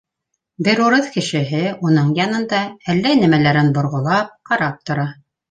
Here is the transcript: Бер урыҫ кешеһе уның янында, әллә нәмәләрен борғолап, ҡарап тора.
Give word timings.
Бер 0.67 0.79
урыҫ 0.85 1.09
кешеһе 1.17 1.59
уның 1.89 2.09
янында, 2.21 2.63
әллә 2.95 3.13
нәмәләрен 3.21 3.71
борғолап, 3.77 4.35
ҡарап 4.51 4.83
тора. 4.91 5.07